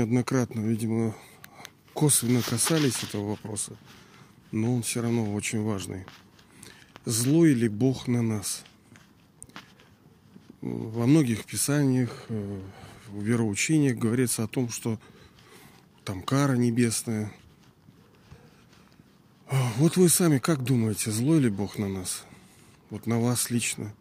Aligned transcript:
неоднократно, 0.00 0.60
видимо, 0.60 1.14
косвенно 1.92 2.40
касались 2.40 3.02
этого 3.02 3.30
вопроса, 3.30 3.76
но 4.50 4.74
он 4.74 4.82
все 4.82 5.02
равно 5.02 5.34
очень 5.34 5.62
важный. 5.62 6.06
Злой 7.04 7.52
ли 7.52 7.68
Бог 7.68 8.08
на 8.08 8.22
нас? 8.22 8.64
Во 10.62 11.06
многих 11.06 11.44
писаниях, 11.44 12.24
э, 12.28 12.60
в 13.08 13.22
вероучениях 13.22 13.98
говорится 13.98 14.44
о 14.44 14.48
том, 14.48 14.70
что 14.70 14.98
там 16.04 16.22
кара 16.22 16.56
небесная. 16.56 17.30
Вот 19.76 19.96
вы 19.96 20.08
сами 20.08 20.38
как 20.38 20.62
думаете, 20.62 21.10
злой 21.10 21.40
ли 21.40 21.50
Бог 21.50 21.76
на 21.78 21.88
нас? 21.88 22.24
Вот 22.88 23.06
на 23.06 23.20
вас 23.20 23.50
лично. 23.50 23.92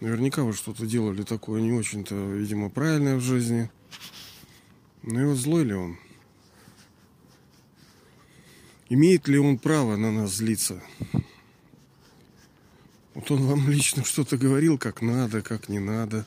Наверняка 0.00 0.44
вы 0.44 0.52
что-то 0.52 0.86
делали 0.86 1.22
такое 1.22 1.60
не 1.60 1.72
очень-то, 1.72 2.14
видимо, 2.14 2.70
правильное 2.70 3.16
в 3.16 3.20
жизни. 3.20 3.70
Ну 5.06 5.20
и 5.20 5.24
вот 5.24 5.36
злой 5.36 5.62
ли 5.62 5.72
он? 5.72 5.96
Имеет 8.88 9.28
ли 9.28 9.38
он 9.38 9.56
право 9.56 9.94
на 9.94 10.10
нас 10.10 10.34
злиться? 10.34 10.82
Вот 13.14 13.30
он 13.30 13.46
вам 13.46 13.70
лично 13.70 14.04
что-то 14.04 14.36
говорил, 14.36 14.78
как 14.78 15.02
надо, 15.02 15.42
как 15.42 15.68
не 15.68 15.78
надо. 15.78 16.26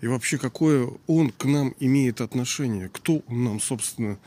И 0.00 0.06
вообще, 0.06 0.38
какое 0.38 0.90
он 1.06 1.32
к 1.32 1.44
нам 1.44 1.74
имеет 1.80 2.22
отношение? 2.22 2.88
Кто 2.88 3.18
он 3.26 3.44
нам, 3.44 3.60
собственно, 3.60 4.18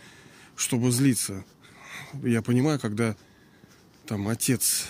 чтобы 0.56 0.92
злиться? 0.92 1.44
Я 2.22 2.44
понимаю, 2.44 2.80
когда 2.80 3.16
там 4.06 4.28
отец, 4.28 4.86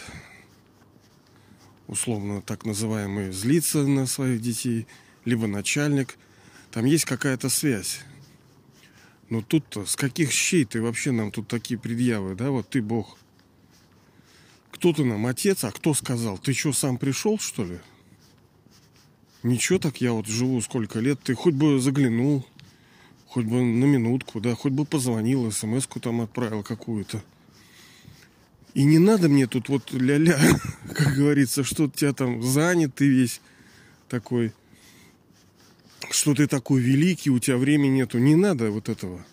условно 1.87 2.41
так 2.41 2.65
называемый, 2.65 3.31
злится 3.31 3.87
на 3.87 4.05
своих 4.05 4.41
детей, 4.41 4.85
либо 5.23 5.47
начальник, 5.47 6.17
там 6.71 6.83
есть 6.83 7.05
какая-то 7.05 7.47
связь. 7.47 8.01
Но 9.29 9.41
тут-то 9.41 9.85
с 9.85 9.95
каких 9.95 10.31
щей 10.31 10.65
ты 10.65 10.81
вообще 10.81 11.11
нам 11.11 11.31
тут 11.31 11.47
такие 11.47 11.79
предъявы, 11.79 12.35
да? 12.35 12.51
Вот 12.51 12.69
ты 12.69 12.81
Бог. 12.81 13.17
Кто 14.71 14.93
ты 14.93 15.03
нам, 15.03 15.25
отец? 15.25 15.63
А 15.63 15.71
кто 15.71 15.93
сказал? 15.93 16.37
Ты 16.37 16.53
что, 16.53 16.73
сам 16.73 16.97
пришел, 16.97 17.39
что 17.39 17.63
ли? 17.63 17.79
Ничего 19.41 19.79
так 19.79 20.01
я 20.01 20.11
вот 20.11 20.27
живу 20.27 20.61
сколько 20.61 20.99
лет. 20.99 21.19
Ты 21.23 21.33
хоть 21.33 21.53
бы 21.53 21.79
заглянул, 21.79 22.45
хоть 23.27 23.45
бы 23.45 23.61
на 23.63 23.85
минутку, 23.85 24.41
да, 24.41 24.55
хоть 24.55 24.73
бы 24.73 24.85
позвонил, 24.85 25.51
смс-ку 25.51 25.99
там 25.99 26.21
отправил 26.21 26.63
какую-то. 26.63 27.23
И 28.73 28.83
не 28.83 28.99
надо 28.99 29.29
мне 29.29 29.47
тут 29.47 29.69
вот 29.69 29.91
ля-ля, 29.93 30.37
как 30.93 31.13
говорится, 31.15 31.63
что 31.63 31.83
у 31.83 31.89
тебя 31.89 32.13
там 32.13 32.43
занят 32.43 32.95
ты 32.95 33.07
весь 33.07 33.41
такой, 34.09 34.51
что 36.15 36.33
ты 36.33 36.47
такой 36.47 36.81
великий, 36.81 37.29
у 37.29 37.39
тебя 37.39 37.57
времени 37.57 37.97
нету. 37.97 38.17
Не 38.17 38.35
надо 38.35 38.71
вот 38.71 38.89
этого. 38.89 39.25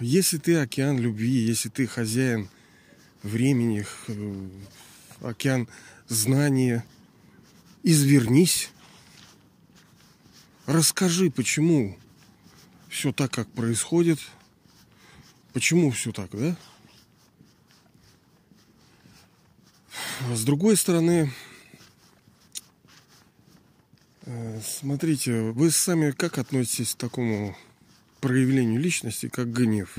Если 0.00 0.38
ты 0.38 0.56
океан 0.56 0.98
любви, 0.98 1.30
если 1.30 1.68
ты 1.68 1.86
хозяин 1.86 2.48
времени, 3.22 3.86
э, 4.08 4.48
океан 5.22 5.68
знания, 6.08 6.84
извернись. 7.82 8.70
Расскажи, 10.66 11.30
почему 11.30 11.98
все 12.88 13.12
так, 13.12 13.32
как 13.32 13.48
происходит. 13.50 14.20
Почему 15.52 15.90
все 15.90 16.12
так, 16.12 16.30
да? 16.30 16.56
С 20.32 20.44
другой 20.44 20.76
стороны, 20.76 21.32
э, 24.22 24.60
смотрите, 24.84 25.40
вы 25.52 25.70
сами 25.70 26.10
как 26.10 26.36
относитесь 26.36 26.94
к 26.94 26.98
такому 26.98 27.56
проявлению 28.20 28.78
личности, 28.78 29.30
как 29.30 29.50
гнев. 29.50 29.94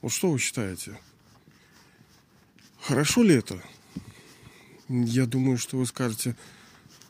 Вот 0.00 0.12
что 0.12 0.30
вы 0.30 0.38
считаете? 0.38 0.98
Хорошо 2.80 3.22
ли 3.22 3.34
это? 3.34 3.62
Я 4.88 5.26
думаю, 5.26 5.58
что 5.58 5.76
вы 5.76 5.84
скажете, 5.84 6.36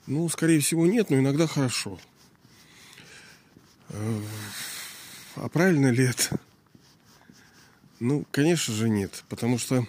ну, 0.08 0.28
скорее 0.28 0.58
всего, 0.58 0.86
нет, 0.86 1.08
но 1.08 1.20
иногда 1.20 1.46
хорошо. 1.46 2.00
А 5.36 5.48
правильно 5.50 5.92
ли 5.92 6.04
это? 6.04 6.40
Ну, 8.00 8.26
конечно 8.32 8.74
же, 8.74 8.88
нет, 8.88 9.22
потому 9.28 9.56
что 9.56 9.86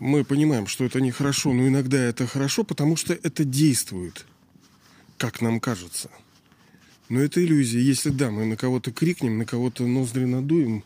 мы 0.00 0.24
понимаем, 0.24 0.66
что 0.66 0.84
это 0.84 1.00
нехорошо, 1.00 1.52
но 1.52 1.66
иногда 1.66 1.98
это 1.98 2.26
хорошо, 2.26 2.64
потому 2.64 2.96
что 2.96 3.14
это 3.14 3.44
действует, 3.44 4.26
как 5.18 5.40
нам 5.40 5.60
кажется– 5.60 6.10
но 7.08 7.20
это 7.20 7.44
иллюзия. 7.44 7.80
Если 7.80 8.10
да, 8.10 8.30
мы 8.30 8.44
на 8.46 8.56
кого-то 8.56 8.92
крикнем, 8.92 9.38
на 9.38 9.46
кого-то 9.46 9.86
ноздри 9.86 10.24
надуем, 10.24 10.84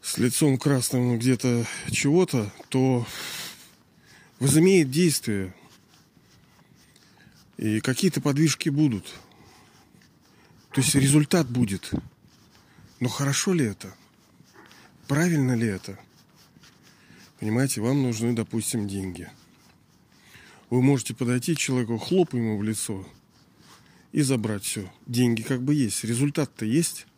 с 0.00 0.18
лицом 0.18 0.58
красным 0.58 1.18
где-то 1.18 1.66
чего-то, 1.90 2.52
то 2.68 3.06
возымеет 4.38 4.90
действие. 4.90 5.54
И 7.56 7.80
какие-то 7.80 8.20
подвижки 8.20 8.68
будут. 8.68 9.06
То 10.72 10.80
есть 10.80 10.94
результат 10.94 11.48
будет. 11.48 11.90
Но 12.98 13.08
хорошо 13.08 13.52
ли 13.52 13.64
это? 13.64 13.94
Правильно 15.06 15.52
ли 15.54 15.66
это? 15.66 15.98
Понимаете, 17.40 17.80
вам 17.80 18.02
нужны, 18.02 18.32
допустим, 18.32 18.88
деньги. 18.88 19.28
Вы 20.70 20.82
можете 20.82 21.14
подойти 21.14 21.54
к 21.54 21.58
человеку, 21.58 21.98
хлоп 21.98 22.34
ему 22.34 22.58
в 22.58 22.62
лицо– 22.62 23.06
и 24.14 24.22
забрать 24.22 24.62
все. 24.62 24.88
Деньги 25.06 25.42
как 25.42 25.60
бы 25.60 25.74
есть, 25.74 26.04
результат-то 26.04 26.64
есть. 26.64 27.08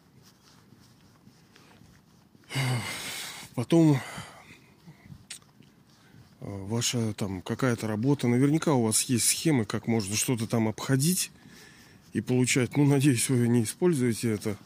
Потом 3.55 4.01
э, 6.41 6.47
ваша 6.47 7.13
там 7.13 7.43
какая-то 7.43 7.87
работа, 7.87 8.29
наверняка 8.29 8.73
у 8.73 8.85
вас 8.85 9.03
есть 9.03 9.27
схемы, 9.27 9.67
как 9.67 9.87
можно 9.87 10.17
что-то 10.17 10.47
там 10.47 10.69
обходить 10.69 11.31
и 12.15 12.23
получать, 12.23 12.79
ну, 12.79 12.87
надеюсь, 12.87 13.29
вы 13.29 13.47
не 13.47 13.65
используете 13.65 14.31
это, 14.31 14.57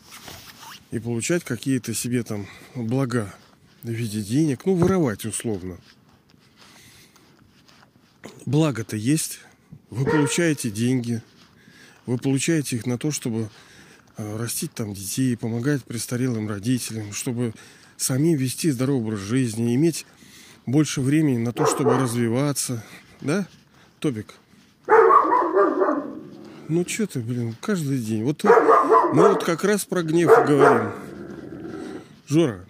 и 0.93 1.01
получать 1.01 1.43
какие-то 1.43 1.95
себе 1.95 2.23
там 2.23 2.47
блага 2.77 3.35
в 3.83 3.89
виде 3.89 4.21
денег, 4.23 4.67
ну, 4.67 4.75
воровать 4.75 5.25
условно. 5.25 5.79
Благо-то 8.47 8.97
есть, 8.97 9.41
вы 9.91 10.05
получаете 10.05 10.71
деньги– 10.71 11.23
вы 12.11 12.19
получаете 12.19 12.75
их 12.75 12.87
на 12.87 12.99
то, 12.99 13.13
чтобы 13.13 13.49
э, 14.17 14.37
растить 14.37 14.73
там 14.75 14.95
детей, 14.95 15.37
помогать 15.37 15.85
престарелым 15.85 16.49
родителям, 16.49 17.13
чтобы 17.13 17.55
самим 17.97 18.37
вести 18.37 18.71
здоровый 18.71 19.03
образ 19.03 19.21
жизни, 19.21 19.77
иметь 19.77 20.07
больше 20.67 21.03
времени 21.03 21.39
на 21.39 21.53
то, 21.53 21.67
чтобы 21.67 21.97
развиваться. 21.97 22.85
Да, 23.21 23.47
Тобик? 24.01 24.35
Ну 26.69 26.85
что 26.89 27.07
ты, 27.07 27.21
блин, 27.21 27.55
каждый 27.61 27.99
день. 27.99 28.25
Вот 28.25 28.43
мы 29.13 29.29
вот 29.29 29.45
как 29.45 29.63
раз 29.63 29.85
про 29.85 30.03
гнев 30.03 30.31
говорим. 30.47 30.91
Жора. 32.27 32.65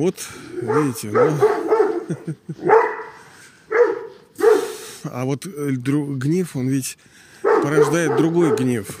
Вот, 0.00 0.16
видите, 0.62 1.10
ну... 1.10 1.38
А 5.04 5.26
вот 5.26 5.44
э, 5.44 5.72
гнев, 5.72 6.56
он 6.56 6.68
ведь 6.68 6.96
порождает 7.42 8.16
другой 8.16 8.56
гнев. 8.56 8.98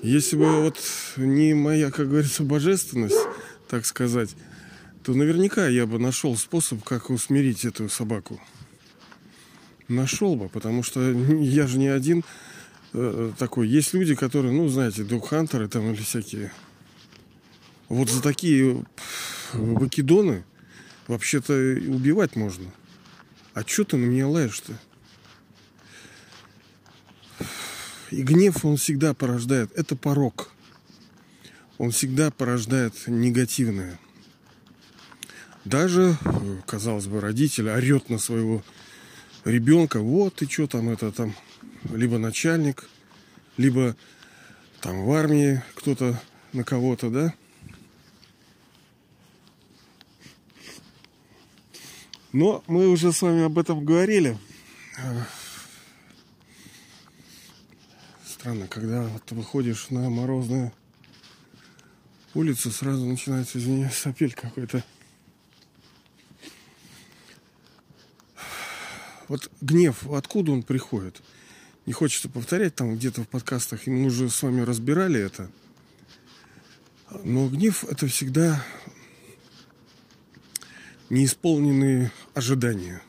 Если 0.00 0.36
бы 0.36 0.62
вот 0.62 0.78
не 1.16 1.54
моя, 1.54 1.90
как 1.90 2.08
говорится, 2.08 2.44
божественность, 2.44 3.26
так 3.66 3.84
сказать, 3.84 4.36
то 5.02 5.14
наверняка 5.14 5.66
я 5.66 5.84
бы 5.84 5.98
нашел 5.98 6.36
способ, 6.36 6.84
как 6.84 7.10
усмирить 7.10 7.64
эту 7.64 7.88
собаку. 7.88 8.40
Нашел 9.88 10.36
бы, 10.36 10.48
потому 10.48 10.84
что 10.84 11.00
я 11.10 11.66
же 11.66 11.78
не 11.78 11.88
один 11.88 12.22
э, 12.92 13.32
такой. 13.36 13.66
Есть 13.66 13.94
люди, 13.94 14.14
которые, 14.14 14.52
ну, 14.52 14.68
знаете, 14.68 15.02
духантеры 15.02 15.66
там 15.66 15.92
или 15.92 16.02
всякие. 16.02 16.52
Вот 17.88 18.08
за 18.08 18.22
такие 18.22 18.84
выкидоны 19.54 20.44
вообще-то 21.06 21.52
убивать 21.52 22.36
можно. 22.36 22.72
А 23.54 23.62
что 23.66 23.84
ты 23.84 23.96
на 23.96 24.06
меня 24.06 24.28
лаешь-то? 24.28 24.78
И 28.10 28.22
гнев 28.22 28.64
он 28.64 28.76
всегда 28.76 29.14
порождает. 29.14 29.70
Это 29.74 29.96
порог. 29.96 30.50
Он 31.78 31.90
всегда 31.90 32.30
порождает 32.30 32.94
негативное. 33.06 33.98
Даже, 35.64 36.16
казалось 36.66 37.06
бы, 37.06 37.20
родитель 37.20 37.70
орет 37.70 38.10
на 38.10 38.18
своего 38.18 38.62
ребенка, 39.44 40.00
вот 40.00 40.36
ты 40.36 40.50
что 40.50 40.66
там, 40.66 40.88
это 40.90 41.12
там, 41.12 41.34
либо 41.90 42.18
начальник, 42.18 42.88
либо 43.56 43.96
там 44.80 45.04
в 45.04 45.12
армии 45.12 45.62
кто-то 45.74 46.20
на 46.52 46.64
кого-то, 46.64 47.10
да? 47.10 47.34
Но 52.32 52.64
мы 52.66 52.88
уже 52.88 53.12
с 53.12 53.22
вами 53.22 53.42
об 53.44 53.58
этом 53.58 53.84
говорили– 53.84 54.38
странно, 58.42 58.66
когда 58.66 59.08
ты 59.24 59.36
выходишь 59.36 59.90
на 59.90 60.10
морозную 60.10 60.72
улицу, 62.34 62.72
сразу 62.72 63.06
начинается, 63.06 63.58
извиняюсь, 63.58 63.94
сопель 63.94 64.32
какой-то. 64.34 64.82
Вот 69.28 69.48
гнев, 69.60 70.10
откуда 70.10 70.50
он 70.50 70.64
приходит? 70.64 71.22
Не 71.86 71.92
хочется 71.92 72.28
повторять 72.28 72.74
там 72.74 72.96
где-то 72.96 73.22
в 73.22 73.28
подкастах, 73.28 73.86
мы 73.86 74.06
уже 74.06 74.28
с 74.28 74.42
вами 74.42 74.62
разбирали 74.62 75.20
это. 75.20 75.48
Но 77.22 77.48
гнев 77.48 77.84
это 77.84 78.08
всегда 78.08 78.60
неисполненные 81.10 82.10
ожидания. 82.34 83.02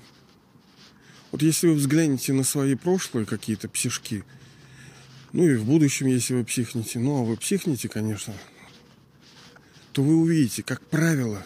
Вот 1.32 1.42
если 1.42 1.68
вы 1.68 1.76
взглянете 1.76 2.34
на 2.34 2.44
свои 2.44 2.76
прошлые 2.76 3.26
какие-то 3.26 3.68
псишки, 3.70 4.24
ну 5.32 5.48
и 5.48 5.56
в 5.56 5.66
будущем, 5.66 6.08
если 6.08 6.36
вы 6.36 6.44
психнете, 6.44 7.00
ну 7.00 7.22
а 7.22 7.24
вы 7.24 7.38
психнете, 7.38 7.90
конечно, 7.90 8.34
то 9.92 10.04
вы 10.04 10.16
увидите, 10.16 10.64
как 10.64 10.82
правило, 10.88 11.46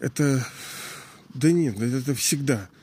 это... 0.00 0.46
Да 1.34 1.50
нет, 1.50 1.80
это 1.80 2.14
всегда– 2.14 2.68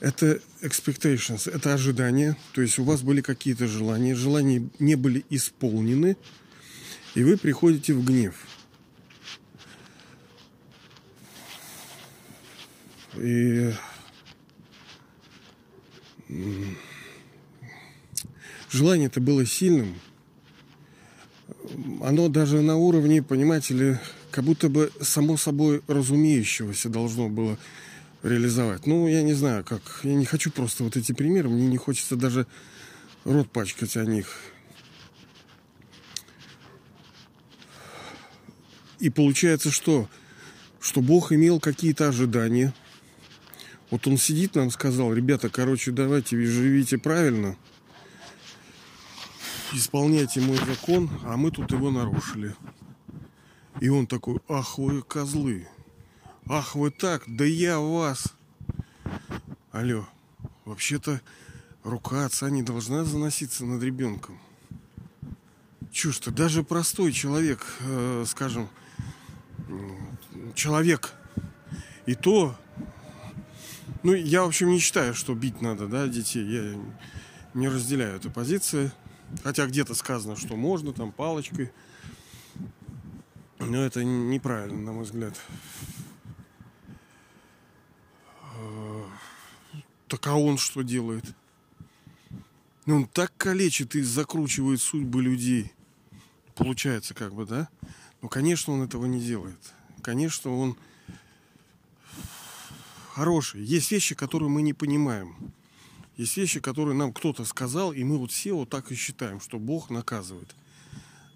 это 0.00 0.40
expectations, 0.62 1.50
это 1.50 1.74
ожидания. 1.74 2.36
То 2.52 2.62
есть 2.62 2.78
у 2.78 2.84
вас 2.84 3.02
были 3.02 3.20
какие-то 3.20 3.68
желания, 3.68 4.14
желания 4.14 4.68
не 4.78 4.96
были 4.96 5.24
исполнены, 5.30 6.16
и 7.14 7.22
вы 7.22 7.36
приходите 7.36 7.92
в 7.92 8.04
гнев. 8.04 8.34
И 13.16 13.72
желание 18.70 19.06
это 19.06 19.20
было 19.20 19.44
сильным. 19.44 19.94
Оно 22.02 22.28
даже 22.28 22.60
на 22.60 22.76
уровне, 22.76 23.22
понимаете 23.22 23.74
ли, 23.74 23.98
как 24.30 24.44
будто 24.44 24.68
бы 24.68 24.92
само 25.00 25.36
собой 25.36 25.82
разумеющегося 25.88 26.88
должно 26.88 27.28
было 27.28 27.58
реализовать. 28.22 28.86
Ну, 28.86 29.08
я 29.08 29.22
не 29.22 29.34
знаю, 29.34 29.64
как. 29.64 30.00
Я 30.02 30.14
не 30.14 30.24
хочу 30.24 30.50
просто 30.50 30.84
вот 30.84 30.96
эти 30.96 31.12
примеры. 31.12 31.48
Мне 31.48 31.66
не 31.66 31.76
хочется 31.76 32.16
даже 32.16 32.46
рот 33.24 33.50
пачкать 33.50 33.96
о 33.96 34.04
них. 34.04 34.28
И 38.98 39.08
получается, 39.08 39.70
что? 39.70 40.08
Что 40.78 41.00
Бог 41.00 41.32
имел 41.32 41.58
какие-то 41.58 42.08
ожидания. 42.08 42.74
Вот 43.90 44.06
он 44.06 44.16
сидит 44.18 44.54
нам 44.54 44.70
сказал, 44.70 45.12
ребята, 45.12 45.48
короче, 45.48 45.90
давайте 45.90 46.36
живите 46.44 46.96
правильно. 46.98 47.56
Исполняйте 49.72 50.40
мой 50.40 50.58
закон, 50.58 51.10
а 51.24 51.36
мы 51.36 51.50
тут 51.50 51.70
его 51.72 51.90
нарушили. 51.90 52.54
И 53.80 53.88
он 53.88 54.06
такой, 54.06 54.40
ах 54.48 54.78
вы 54.78 55.02
козлы. 55.02 55.66
Ах, 56.46 56.74
вы 56.74 56.90
так, 56.90 57.22
да 57.26 57.44
я 57.44 57.78
вас. 57.78 58.34
Алло, 59.70 60.08
вообще-то 60.64 61.20
рука 61.84 62.26
отца 62.26 62.50
не 62.50 62.62
должна 62.62 63.04
заноситься 63.04 63.64
над 63.64 63.82
ребенком. 63.82 64.40
Чушь-то, 65.92 66.30
даже 66.30 66.62
простой 66.62 67.12
человек, 67.12 67.64
э, 67.80 68.24
скажем, 68.26 68.68
человек, 70.54 71.12
и 72.06 72.14
то, 72.14 72.56
ну, 74.02 74.14
я, 74.14 74.42
в 74.44 74.48
общем, 74.48 74.68
не 74.68 74.78
считаю, 74.78 75.14
что 75.14 75.34
бить 75.34 75.60
надо, 75.60 75.86
да, 75.86 76.06
детей. 76.06 76.44
Я 76.44 76.80
не 77.54 77.68
разделяю 77.68 78.16
эту 78.16 78.30
позицию. 78.30 78.92
Хотя 79.44 79.66
где-то 79.66 79.94
сказано, 79.94 80.36
что 80.36 80.56
можно, 80.56 80.92
там, 80.92 81.12
палочкой. 81.12 81.70
Но 83.58 83.82
это 83.82 84.02
неправильно, 84.02 84.80
на 84.80 84.92
мой 84.92 85.04
взгляд. 85.04 85.34
Так 90.08 90.26
а 90.26 90.34
он 90.34 90.58
что 90.58 90.82
делает? 90.82 91.24
Ну, 92.86 92.96
он 92.96 93.06
так 93.06 93.32
калечит 93.36 93.94
и 93.94 94.02
закручивает 94.02 94.80
судьбы 94.80 95.22
людей. 95.22 95.72
Получается, 96.56 97.14
как 97.14 97.32
бы, 97.32 97.46
да? 97.46 97.68
Но, 98.20 98.28
конечно, 98.28 98.72
он 98.72 98.82
этого 98.82 99.06
не 99.06 99.20
делает. 99.20 99.58
Конечно, 100.02 100.50
он 100.52 100.76
хороший. 103.10 103.62
Есть 103.64 103.90
вещи, 103.90 104.14
которые 104.14 104.48
мы 104.48 104.62
не 104.62 104.72
понимаем. 104.72 105.34
Есть 106.16 106.36
вещи, 106.36 106.60
которые 106.60 106.94
нам 106.94 107.12
кто-то 107.12 107.44
сказал, 107.44 107.92
и 107.92 108.04
мы 108.04 108.18
вот 108.18 108.30
все 108.30 108.52
вот 108.52 108.68
так 108.68 108.92
и 108.92 108.94
считаем, 108.94 109.40
что 109.40 109.58
Бог 109.58 109.90
наказывает. 109.90 110.54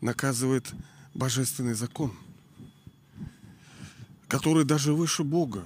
Наказывает 0.00 0.72
божественный 1.14 1.74
закон, 1.74 2.12
который 4.28 4.64
даже 4.64 4.92
выше 4.92 5.24
Бога. 5.24 5.64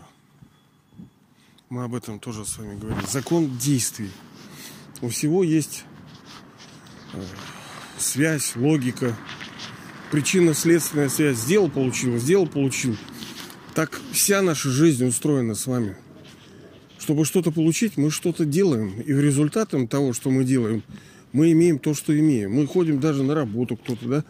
Мы 1.68 1.84
об 1.84 1.94
этом 1.94 2.20
тоже 2.20 2.46
с 2.46 2.56
вами 2.58 2.78
говорили. 2.78 3.04
Закон 3.06 3.58
действий. 3.58 4.10
У 5.00 5.08
всего 5.08 5.42
есть 5.42 5.84
э, 7.12 7.24
связь, 7.98 8.56
логика, 8.56 9.16
причинно-следственная 10.10 11.08
связь. 11.08 11.38
Сделал, 11.38 11.68
получил, 11.70 12.16
сделал, 12.18 12.46
получил. 12.46 12.96
Так 13.78 13.92
вся 14.10 14.42
наша 14.42 14.70
жизнь 14.70 15.06
устроена 15.06 15.54
с 15.54 15.68
вами. 15.68 15.96
Чтобы 16.98 17.24
что-то 17.24 17.52
получить, 17.52 17.96
мы 17.96 18.10
что-то 18.10 18.44
делаем. 18.44 19.00
И 19.02 19.12
в 19.12 19.20
результатом 19.20 19.86
того, 19.86 20.12
что 20.12 20.30
мы 20.30 20.42
делаем, 20.42 20.82
мы 21.30 21.52
имеем 21.52 21.78
то, 21.78 21.94
что 21.94 22.18
имеем. 22.18 22.54
Мы 22.54 22.66
ходим 22.66 22.98
даже 22.98 23.22
на 23.22 23.36
работу 23.36 23.76
кто-то, 23.76 24.08
да, 24.08 24.24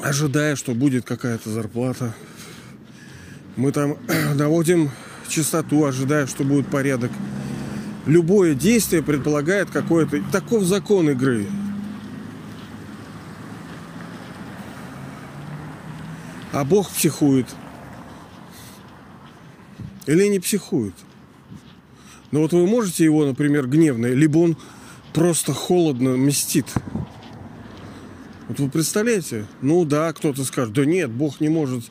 ожидая, 0.00 0.54
что 0.54 0.76
будет 0.76 1.04
какая-то 1.04 1.50
зарплата. 1.50 2.14
Мы 3.56 3.72
там 3.72 3.96
наводим 4.36 4.92
чистоту, 5.28 5.84
ожидая, 5.84 6.28
что 6.28 6.44
будет 6.44 6.68
порядок. 6.68 7.10
Любое 8.06 8.54
действие 8.54 9.02
предполагает 9.02 9.70
какое-то... 9.70 10.22
Таков 10.30 10.62
закон 10.62 11.10
игры. 11.10 11.48
А 16.52 16.62
Бог 16.64 16.88
психует. 16.88 17.48
Или 20.06 20.26
не 20.28 20.40
психует. 20.40 20.94
Но 22.30 22.40
вот 22.40 22.52
вы 22.52 22.66
можете 22.66 23.04
его, 23.04 23.26
например, 23.26 23.66
гневно, 23.66 24.06
либо 24.06 24.38
он 24.38 24.56
просто 25.12 25.52
холодно 25.52 26.16
мстит. 26.16 26.66
Вот 28.48 28.58
вы 28.58 28.68
представляете? 28.68 29.46
Ну 29.60 29.84
да, 29.84 30.12
кто-то 30.12 30.44
скажет, 30.44 30.72
да 30.74 30.84
нет, 30.84 31.10
Бог 31.10 31.40
не 31.40 31.48
может 31.48 31.84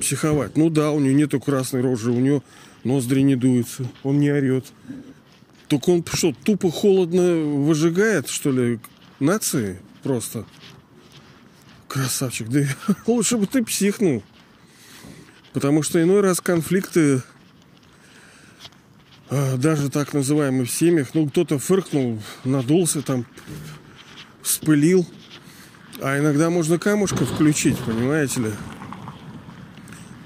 психовать. 0.00 0.56
Ну 0.56 0.70
да, 0.70 0.90
у 0.90 1.00
него 1.00 1.14
нету 1.14 1.40
красной 1.40 1.80
рожи, 1.80 2.10
у 2.10 2.20
него 2.20 2.42
ноздри 2.84 3.20
не 3.22 3.36
дуются, 3.36 3.86
он 4.02 4.20
не 4.20 4.30
орет. 4.30 4.66
Только 5.68 5.90
он 5.90 6.04
что, 6.10 6.34
тупо 6.44 6.70
холодно 6.70 7.36
выжигает, 7.36 8.28
что 8.28 8.50
ли, 8.50 8.80
нации 9.20 9.80
просто? 10.02 10.46
Красавчик, 11.88 12.48
да 12.48 12.60
лучше 13.06 13.36
бы 13.36 13.46
ты 13.46 13.64
психнул. 13.64 14.22
Потому 15.52 15.82
что 15.82 16.02
иной 16.02 16.20
раз 16.20 16.40
конфликты, 16.40 17.22
даже 19.30 19.90
так 19.90 20.14
называемые 20.14 20.64
в 20.64 20.70
семьях, 20.70 21.08
ну 21.14 21.28
кто-то 21.28 21.58
фыркнул, 21.58 22.20
надулся 22.44 23.02
там, 23.02 23.26
вспылил. 24.42 25.06
А 26.00 26.18
иногда 26.18 26.48
можно 26.48 26.78
камушка 26.78 27.26
включить, 27.26 27.76
понимаете 27.78 28.40
ли? 28.40 28.50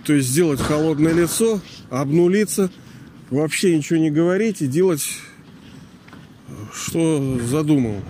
То 0.05 0.13
есть 0.13 0.29
сделать 0.29 0.61
холодное 0.61 1.13
лицо, 1.13 1.61
обнулиться, 1.89 2.71
вообще 3.31 3.77
ничего 3.77 3.99
не 3.99 4.11
говорить 4.11 4.61
и 4.61 4.67
делать, 4.67 5.07
что 6.75 7.39
задумал. 7.41 8.03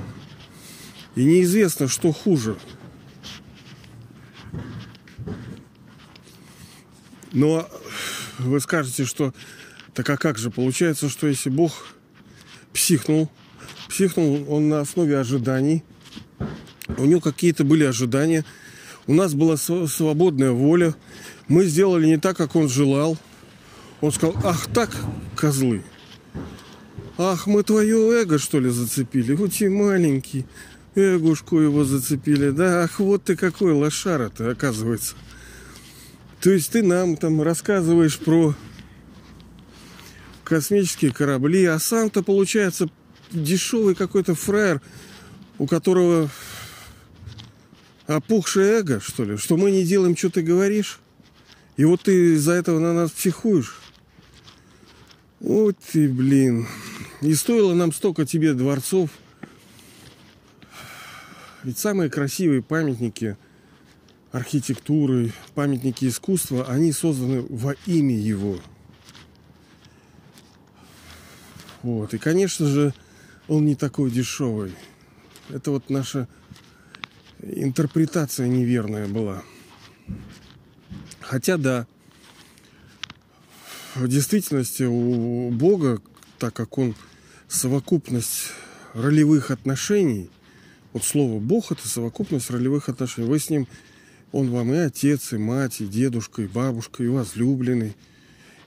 И 1.14 1.24
неизвестно, 1.24 1.88
что 1.88 2.12
хуже. 2.12 2.56
Но 7.32 7.68
вы 8.38 8.60
скажете, 8.60 9.04
что 9.04 9.32
так 9.94 10.08
а 10.08 10.16
как 10.16 10.38
же 10.38 10.50
получается, 10.50 11.08
что 11.08 11.26
если 11.26 11.50
Бог 11.50 11.88
психнул, 12.72 13.30
психнул 13.88 14.46
он 14.48 14.68
на 14.68 14.80
основе 14.80 15.18
ожиданий, 15.18 15.84
у 16.96 17.04
него 17.04 17.20
какие-то 17.20 17.64
были 17.64 17.84
ожидания, 17.84 18.44
у 19.06 19.14
нас 19.14 19.34
была 19.34 19.56
свободная 19.56 20.52
воля, 20.52 20.94
мы 21.48 21.64
сделали 21.64 22.06
не 22.06 22.18
так, 22.18 22.36
как 22.36 22.56
он 22.56 22.68
желал. 22.68 23.18
Он 24.00 24.12
сказал, 24.12 24.36
ах 24.44 24.66
так, 24.72 24.90
козлы. 25.36 25.82
Ах, 27.18 27.46
мы 27.46 27.62
твое 27.62 28.22
эго, 28.22 28.38
что 28.38 28.58
ли, 28.58 28.70
зацепили? 28.70 29.34
Вот 29.34 29.52
и 29.60 29.68
маленький. 29.68 30.46
Эгушку 30.94 31.58
его 31.58 31.84
зацепили. 31.84 32.50
Да, 32.50 32.82
ах, 32.82 32.98
вот 33.00 33.24
ты 33.24 33.36
какой 33.36 33.72
лошара-то, 33.72 34.50
оказывается. 34.50 35.14
То 36.40 36.50
есть 36.50 36.72
ты 36.72 36.82
нам 36.82 37.16
там 37.16 37.42
рассказываешь 37.42 38.18
про 38.18 38.54
космические 40.44 41.12
корабли, 41.12 41.64
а 41.64 41.78
сам-то 41.78 42.22
получается 42.22 42.88
дешевый 43.30 43.94
какой-то 43.94 44.34
фраер, 44.34 44.80
у 45.58 45.66
которого 45.66 46.28
опухшее 48.06 48.80
эго, 48.80 49.00
что 49.00 49.24
ли, 49.24 49.36
что 49.36 49.56
мы 49.56 49.70
не 49.70 49.84
делаем, 49.84 50.16
что 50.16 50.30
ты 50.30 50.42
говоришь. 50.42 51.00
И 51.76 51.84
вот 51.84 52.02
ты 52.02 52.34
из-за 52.34 52.52
этого 52.52 52.78
на 52.78 52.92
нас 52.92 53.10
психуешь. 53.10 53.80
Вот 55.40 55.76
ты, 55.92 56.08
блин. 56.08 56.68
И 57.20 57.34
стоило 57.34 57.74
нам 57.74 57.92
столько 57.92 58.26
тебе 58.26 58.52
дворцов. 58.52 59.10
Ведь 61.64 61.78
самые 61.78 62.10
красивые 62.10 62.62
памятники 62.62 63.36
архитектуры, 64.32 65.32
памятники 65.54 66.06
искусства, 66.06 66.66
они 66.68 66.92
созданы 66.92 67.42
во 67.48 67.74
имя 67.86 68.16
его. 68.16 68.58
Вот. 71.82 72.14
И, 72.14 72.18
конечно 72.18 72.66
же, 72.66 72.94
он 73.48 73.64
не 73.66 73.74
такой 73.74 74.10
дешевый. 74.10 74.72
Это 75.48 75.70
вот 75.70 75.90
наша 75.90 76.28
интерпретация 77.42 78.48
неверная 78.48 79.08
была. 79.08 79.42
Хотя 81.20 81.56
да, 81.56 81.86
в 83.94 84.08
действительности 84.08 84.84
у 84.84 85.50
Бога, 85.50 86.00
так 86.38 86.54
как 86.54 86.78
он 86.78 86.94
совокупность 87.48 88.52
ролевых 88.94 89.50
отношений, 89.50 90.30
вот 90.92 91.04
слово 91.04 91.40
Бог 91.40 91.72
это 91.72 91.88
совокупность 91.88 92.50
ролевых 92.50 92.88
отношений. 92.88 93.28
Вы 93.28 93.38
с 93.38 93.50
ним, 93.50 93.66
он 94.30 94.50
вам 94.50 94.72
и 94.72 94.78
отец, 94.78 95.32
и 95.32 95.38
мать, 95.38 95.80
и 95.80 95.86
дедушка, 95.86 96.42
и 96.42 96.46
бабушка, 96.46 97.02
и 97.02 97.08
возлюбленный, 97.08 97.94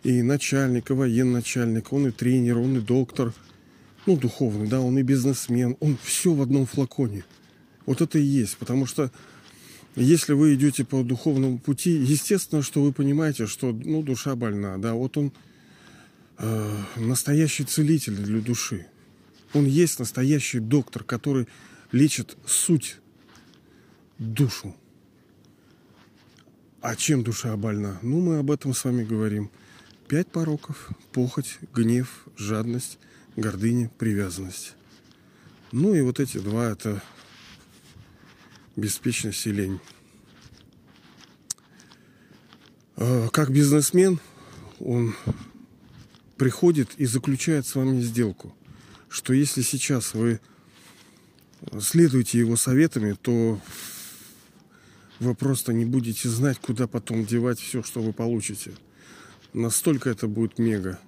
и 0.06 0.22
начальник, 0.22 0.92
и 0.92 0.94
военачальник, 0.94 1.92
он 1.92 2.08
и 2.08 2.12
тренер, 2.12 2.60
он 2.60 2.78
и 2.78 2.80
доктор, 2.80 3.34
ну, 4.06 4.16
духовный, 4.16 4.68
да, 4.68 4.80
он 4.80 5.00
и 5.00 5.02
бизнесмен, 5.02 5.78
он 5.80 5.98
все 6.04 6.32
в 6.32 6.44
одном 6.44 6.68
флаконе. 6.68 7.26
Вот 7.88 8.02
это 8.02 8.20
и 8.20 8.22
есть, 8.22 8.56
потому 8.58 8.86
что 8.86 9.12
если 9.96 10.34
вы 10.34 10.54
идете 10.54 10.86
по 10.86 11.02
духовному 11.02 11.58
пути, 11.58 11.90
естественно, 11.90 12.62
что 12.62 12.84
вы 12.84 12.94
понимаете, 12.94 13.48
что 13.48 13.72
ну, 13.72 14.04
душа 14.04 14.36
больна, 14.36 14.78
да, 14.78 14.94
вот 14.94 15.18
он 15.18 15.32
э, 16.38 16.78
настоящий 16.98 17.64
целитель 17.64 18.16
для 18.16 18.42
души. 18.42 18.86
Он 19.54 19.66
есть 19.66 19.98
настоящий 19.98 20.60
доктор, 20.60 21.04
который 21.04 21.48
лечит 21.92 22.38
суть, 22.46 22.98
душу. 24.20 24.76
А 26.82 26.96
чем 26.96 27.24
душа 27.24 27.58
больна? 27.58 27.98
Ну, 28.04 28.22
мы 28.22 28.38
об 28.38 28.52
этом 28.52 28.76
с 28.76 28.86
вами 28.86 29.04
говорим. 29.04 29.50
Пять 30.08 30.28
пороков. 30.28 30.92
Похоть, 31.12 31.58
гнев, 31.74 32.28
жадность, 32.38 33.00
гордыня, 33.36 33.90
привязанность. 33.98 34.76
Ну 35.72 35.96
и 35.96 36.02
вот 36.02 36.20
эти 36.20 36.38
два– 36.38 36.70
это 36.72 37.02
беспечность 38.76 39.48
и 39.48 39.52
лень. 39.52 39.80
А, 42.98 43.30
как 43.30 43.50
бизнесмен 43.50 44.20
он 44.80 45.16
приходит 46.38 46.94
и 46.98 47.06
заключает 47.06 47.66
с 47.66 47.74
вами 47.74 48.00
сделку, 48.02 48.56
что 49.10 49.34
если 49.34 49.64
сейчас 49.64 50.14
вы 50.14 50.40
следуете 51.82 52.38
его 52.38 52.58
советами, 52.58 53.14
то 53.14 53.60
вы 55.20 55.34
просто 55.34 55.74
не 55.74 55.86
будете 55.86 56.30
знать, 56.30 56.60
куда 56.60 56.88
потом 56.88 57.26
девать 57.26 57.60
все, 57.60 57.82
что 57.82 58.02
вы 58.02 58.14
получите. 58.14 58.74
Настолько 59.56 60.10
это 60.10 60.28
будет 60.28 60.60
мега. 60.60 61.00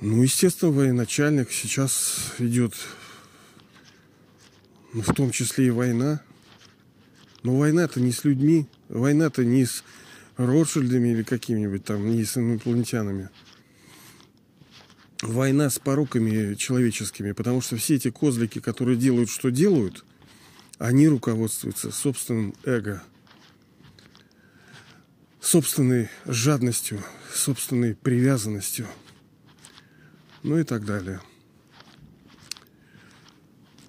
Ну, 0.00 0.24
естественно, 0.24 0.72
военачальник 0.72 1.52
сейчас 1.52 2.32
идет 2.40 2.74
ну, 4.92 5.02
в 5.02 5.14
том 5.14 5.30
числе 5.30 5.68
и 5.68 5.70
война. 5.70 6.20
Но 7.44 7.56
война-то 7.56 8.00
не 8.00 8.10
с 8.10 8.24
людьми, 8.24 8.66
война-то 8.88 9.44
не 9.44 9.66
с 9.66 9.84
Ротшильдами 10.36 11.10
или 11.10 11.22
какими-нибудь 11.22 11.84
там, 11.84 12.10
не 12.10 12.24
с 12.24 12.36
инопланетянами. 12.36 13.30
Война 15.22 15.70
с 15.70 15.78
пороками 15.78 16.54
человеческими, 16.54 17.30
потому 17.30 17.60
что 17.60 17.76
все 17.76 17.94
эти 17.94 18.10
козлики, 18.10 18.58
которые 18.58 18.96
делают, 18.96 19.30
что 19.30 19.50
делают, 19.50 20.04
они 20.78 21.06
руководствуются 21.06 21.92
собственным 21.92 22.56
эго, 22.64 23.04
собственной 25.44 26.08
жадностью, 26.24 27.04
собственной 27.32 27.94
привязанностью, 27.94 28.86
ну 30.42 30.58
и 30.58 30.64
так 30.64 30.86
далее. 30.86 31.20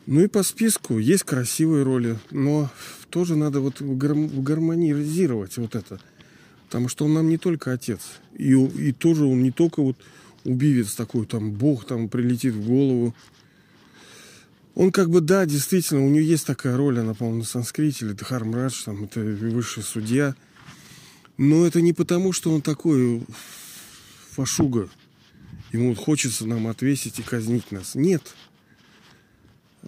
Ну 0.06 0.22
и 0.22 0.28
по 0.28 0.44
списку 0.44 1.00
есть 1.00 1.24
красивые 1.24 1.84
роли, 1.84 2.20
но 2.30 2.70
тоже 3.10 3.36
надо 3.36 3.62
вот 3.62 3.82
гармонизировать 3.82 5.58
вот 5.58 5.76
это. 5.76 6.00
Потому 6.68 6.90
что 6.90 7.06
он 7.06 7.14
нам 7.14 7.30
не 7.30 7.38
только 7.38 7.72
отец. 7.72 8.02
И, 8.34 8.54
и 8.54 8.92
тоже 8.92 9.24
он 9.26 9.42
не 9.42 9.52
только 9.52 9.82
вот 9.82 9.98
убивец 10.44 10.94
такой, 10.94 11.26
там, 11.26 11.52
бог 11.52 11.86
там 11.86 12.10
прилетит 12.10 12.54
в 12.54 12.68
голову. 12.68 13.16
Он 14.76 14.92
как 14.92 15.10
бы, 15.10 15.22
да, 15.22 15.46
действительно, 15.46 16.06
у 16.06 16.10
него 16.10 16.26
есть 16.26 16.46
такая 16.46 16.76
роль, 16.76 17.00
она, 17.00 17.14
по-моему, 17.14 17.40
на 17.40 17.46
санскрите, 17.46 18.06
или 18.06 18.14
Дхармрадж, 18.14 18.84
там, 18.84 19.06
это 19.06 19.22
высший 19.22 19.84
судья. 19.84 20.36
Но 21.38 21.66
это 21.66 21.82
не 21.82 21.94
потому, 21.94 22.32
что 22.32 22.52
он 22.52 22.62
такой 22.62 23.26
фашуга. 24.32 24.90
Ему 25.72 25.90
вот 25.90 25.98
хочется 25.98 26.46
нам 26.46 26.68
отвесить 26.68 27.20
и 27.20 27.24
казнить 27.24 27.72
нас. 27.72 27.96
Нет. 27.96 28.36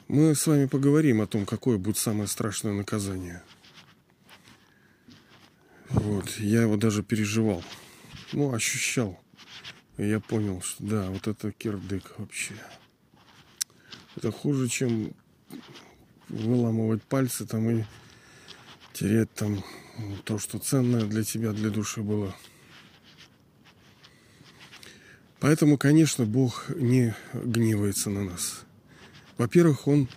Мы 0.08 0.36
с 0.36 0.46
вами 0.46 0.66
поговорим 0.66 1.22
о 1.22 1.27
том, 1.27 1.46
какое 1.46 1.77
будет 1.77 1.98
самое 1.98 2.27
страшное 2.27 2.74
наказание. 2.74 3.42
Вот, 5.89 6.30
я 6.39 6.63
его 6.63 6.75
даже 6.75 7.04
переживал. 7.04 7.63
Ну, 8.34 8.54
ощущал. 8.54 9.20
И 9.98 10.08
я 10.08 10.20
понял, 10.20 10.62
что 10.62 10.84
да, 10.84 11.10
вот 11.10 11.27
это 11.27 11.51
кирдык 11.51 12.13
вообще. 12.18 12.56
Это 14.16 14.32
хуже, 14.32 14.68
чем 14.68 15.13
выламывать 16.27 17.04
пальцы 17.04 17.46
там 17.46 17.70
и 17.70 17.86
терять 18.98 19.32
там 19.34 19.63
то, 20.24 20.39
что 20.39 20.58
ценное 20.58 21.06
для 21.06 21.24
тебя, 21.24 21.51
для 21.51 21.70
души 21.70 22.01
было. 22.01 22.36
Поэтому, 25.39 25.77
конечно, 25.77 26.25
Бог 26.25 26.66
не 26.75 27.16
гневается 27.34 28.10
на 28.10 28.24
нас. 28.24 28.62
Во-первых, 29.38 29.88
он, 29.88 30.10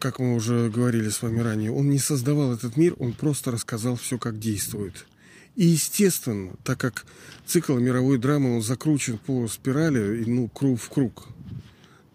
как 0.00 0.20
мы 0.20 0.34
уже 0.34 0.70
говорили 0.70 1.10
с 1.10 1.20
вами 1.20 1.40
ранее, 1.40 1.70
он 1.70 1.90
не 1.90 1.98
создавал 1.98 2.54
этот 2.54 2.78
мир, 2.78 2.94
он 2.98 3.12
просто 3.12 3.50
рассказал 3.50 3.96
все, 3.96 4.16
как 4.16 4.38
действует. 4.38 5.06
И 5.54 5.66
естественно, 5.66 6.54
так 6.64 6.80
как 6.80 7.04
цикл 7.44 7.76
мировой 7.76 8.16
драмы, 8.16 8.56
он 8.56 8.62
закручен 8.62 9.18
по 9.18 9.46
спирали, 9.48 10.24
ну, 10.24 10.48
круг 10.48 10.80
в 10.80 10.88
круг. 10.88 11.28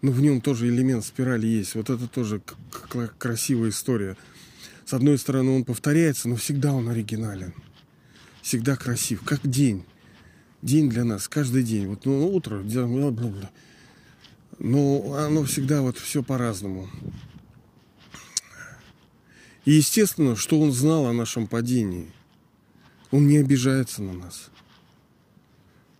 Но 0.02 0.10
в 0.10 0.20
нем 0.20 0.40
тоже 0.40 0.68
элемент 0.68 1.04
спирали 1.04 1.46
есть. 1.46 1.76
Вот 1.76 1.88
это 1.88 2.08
тоже 2.08 2.42
красивая 3.18 3.70
история. 3.70 4.16
С 4.88 4.94
одной 4.94 5.18
стороны, 5.18 5.50
он 5.50 5.64
повторяется, 5.64 6.30
но 6.30 6.36
всегда 6.36 6.72
он 6.72 6.88
оригинален. 6.88 7.52
Всегда 8.40 8.74
красив, 8.74 9.22
как 9.22 9.46
день. 9.46 9.84
День 10.62 10.88
для 10.88 11.04
нас, 11.04 11.28
каждый 11.28 11.62
день. 11.62 11.88
Вот 11.88 12.06
ну, 12.06 12.26
утро, 12.34 12.64
но 14.58 15.14
оно 15.14 15.44
всегда 15.44 15.82
вот 15.82 15.98
все 15.98 16.22
по-разному. 16.22 16.88
И 19.66 19.72
естественно, 19.72 20.36
что 20.36 20.58
он 20.58 20.72
знал 20.72 21.04
о 21.04 21.12
нашем 21.12 21.48
падении. 21.48 22.10
Он 23.10 23.26
не 23.26 23.36
обижается 23.36 24.02
на 24.02 24.14
нас. 24.14 24.48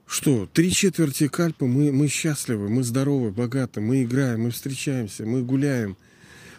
Что, 0.07 0.49
три 0.50 0.73
четверти 0.73 1.28
кальпы 1.28 1.66
мы, 1.66 1.92
мы 1.92 2.09
счастливы, 2.09 2.71
мы 2.71 2.83
здоровы, 2.83 3.33
богаты, 3.33 3.83
мы 3.83 4.04
играем, 4.04 4.45
мы 4.45 4.50
встречаемся, 4.50 5.26
мы 5.26 5.42
гуляем, 5.42 5.99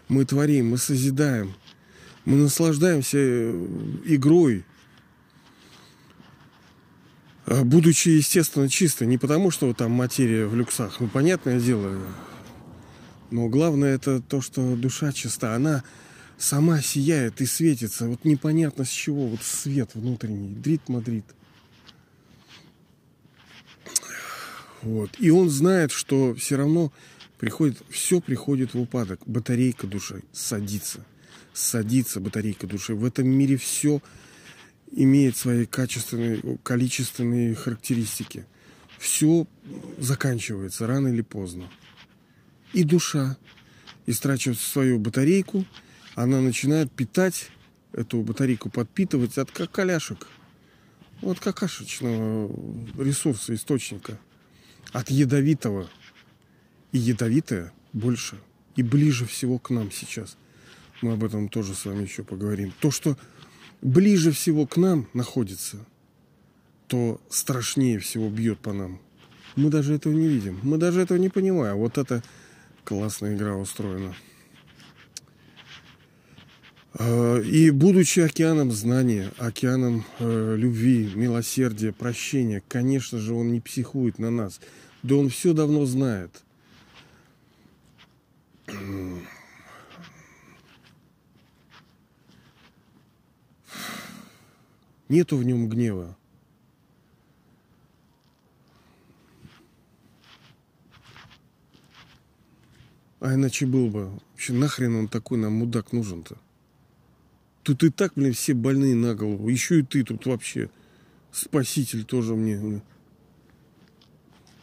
мы 0.08 0.26
творим, 0.26 0.70
мы 0.70 0.78
созидаем, 0.78 1.56
мы 2.30 2.38
наслаждаемся 2.38 3.18
э, 3.18 3.68
игрой, 4.06 4.64
а, 7.48 7.64
будучи, 7.64 8.10
естественно, 8.10 8.70
чисто. 8.70 9.08
Не 9.08 9.18
потому, 9.18 9.50
что 9.50 9.74
там 9.74 9.92
материя 9.92 10.46
в 10.46 10.56
люксах, 10.56 11.00
ну, 11.00 11.08
понятное 11.08 11.60
дело. 11.60 11.98
Но 13.32 13.50
главное 13.50 13.96
это 13.96 14.22
то, 14.22 14.42
что 14.42 14.76
душа 14.76 15.12
чиста. 15.12 15.56
Она 15.56 15.84
сама 16.38 16.82
сияет 16.84 17.42
и 17.42 17.48
светится. 17.48 18.08
Вот 18.08 18.24
непонятно 18.26 18.86
с 18.86 18.90
чего. 18.90 19.26
Вот 19.26 19.42
свет 19.42 19.96
внутренний. 19.96 20.54
Дрит 20.54 20.88
Мадрид. 20.88 21.26
Вот. 24.84 25.10
И 25.18 25.32
он 25.32 25.50
знает, 25.50 25.92
что 25.92 26.36
все 26.36 26.58
равно 26.58 26.94
приходит, 27.40 27.82
все 27.90 28.22
приходит 28.22 28.76
в 28.76 28.80
упадок. 28.80 29.20
Батарейка 29.26 29.88
души 29.88 30.22
садится. 30.32 31.04
Садится 31.54 32.20
батарейка 32.20 32.68
души. 32.68 32.96
В 32.96 33.06
этом 33.06 33.28
мире 33.28 33.58
все 33.58 34.02
имеет 34.92 35.36
свои 35.36 35.66
качественные, 35.66 36.60
количественные 36.64 37.56
характеристики. 37.56 38.46
Все 38.98 39.48
заканчивается 39.98 40.88
рано 40.88 41.08
или 41.08 41.22
поздно. 41.22 41.70
И 42.74 42.84
душа, 42.84 43.38
истрачивает 44.06 44.60
свою 44.60 45.00
батарейку, 45.00 45.66
она 46.16 46.42
начинает 46.42 46.92
питать 46.92 47.50
эту 47.94 48.22
батарейку, 48.22 48.70
подпитывать 48.70 49.38
от 49.38 49.52
какаляшек. 49.52 50.28
Вот 51.22 51.40
какашечного 51.40 52.50
ресурса, 53.02 53.54
источника. 53.54 54.20
От 54.92 55.10
ядовитого. 55.10 55.90
И 56.92 56.98
ядовитое 56.98 57.72
больше 57.94 58.40
и 58.76 58.84
ближе 58.84 59.26
всего 59.26 59.60
к 59.60 59.70
нам 59.70 59.92
сейчас. 59.92 60.38
Мы 61.02 61.14
об 61.14 61.24
этом 61.24 61.50
тоже 61.50 61.76
с 61.76 61.86
вами 61.86 62.04
еще 62.04 62.24
поговорим. 62.24 62.74
То, 62.80 62.92
что 62.92 63.18
ближе 63.82 64.32
всего 64.32 64.66
к 64.66 64.78
нам 64.78 65.08
находится, 65.14 65.86
то 66.88 67.22
страшнее 67.30 68.00
всего 68.00 68.30
бьет 68.30 68.60
по 68.60 68.74
нам. 68.74 69.00
Мы 69.56 69.70
даже 69.70 69.94
этого 69.94 70.14
не 70.14 70.28
видим. 70.28 70.60
Мы 70.64 70.78
даже 70.78 71.02
этого 71.02 71.18
не 71.18 71.30
понимаем. 71.30 71.78
Вот 71.78 71.98
это 71.98 72.24
классная 72.84 73.36
игра 73.36 73.56
устроена. 73.56 74.14
А, 76.94 77.40
и 77.40 77.70
будучи 77.70 78.20
океаном 78.20 78.72
знания, 78.72 79.32
океаном 79.38 80.06
э, 80.20 80.56
любви, 80.58 81.12
милосердия, 81.16 81.94
прощения, 81.94 82.64
конечно 82.68 83.20
же, 83.20 83.34
он 83.34 83.52
не 83.52 83.62
психует 83.62 84.20
на 84.20 84.32
нас. 84.32 84.60
Да 85.04 85.16
он 85.16 85.30
все 85.30 85.54
давно 85.54 85.86
знает. 85.86 86.44
Нету 95.10 95.38
в 95.38 95.44
нем 95.44 95.68
гнева. 95.68 96.16
А 103.20 103.34
иначе 103.34 103.66
был 103.66 103.90
бы. 103.90 104.12
Вообще 104.32 104.54
нахрен 104.54 104.96
он 104.96 105.08
такой 105.08 105.38
нам 105.40 105.54
мудак 105.54 105.92
нужен-то? 105.92 106.38
Тут 107.64 107.84
и 107.84 107.90
так, 107.90 108.14
блин, 108.16 108.34
все 108.34 108.54
больные 108.54 108.96
на 108.96 109.16
голову. 109.16 109.50
Еще 109.50 109.80
и 109.80 109.84
ты 109.84 110.04
тут 110.04 110.26
вообще. 110.26 110.70
Спаситель 111.32 112.06
тоже 112.06 112.36
мне. 112.36 112.82